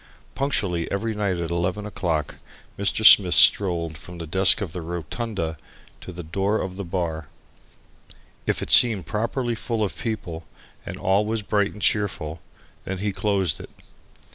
Punctually 0.33 0.89
every 0.91 1.13
night 1.13 1.37
at 1.37 1.51
11 1.51 1.85
o'clock 1.85 2.37
Mr. 2.75 3.05
Smith 3.05 3.35
strolled 3.35 3.99
from 3.99 4.17
the 4.17 4.25
desk 4.25 4.59
of 4.59 4.73
the 4.73 4.81
"rotunda" 4.81 5.57
to 5.99 6.11
the 6.11 6.23
door 6.23 6.59
of 6.59 6.75
the 6.75 6.83
bar. 6.83 7.27
If 8.47 8.63
it 8.63 8.71
seemed 8.71 9.05
properly 9.05 9.53
full 9.53 9.83
of 9.83 9.95
people 9.95 10.47
and 10.87 10.97
all 10.97 11.23
was 11.23 11.43
bright 11.43 11.73
and 11.73 11.81
cheerful, 11.83 12.41
then 12.83 12.97
he 12.97 13.11
closed 13.11 13.59
it. 13.59 13.69